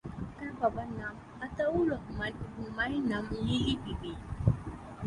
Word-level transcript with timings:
তার 0.35 0.51
বাবার 0.59 0.89
নাম 0.99 1.15
আতাউর 1.41 1.85
রহমান 1.91 2.33
এবং 2.41 2.63
মায়ের 2.77 3.03
নাম 3.03 3.23
লিলি 3.39 3.73
বিবি। 3.83 4.13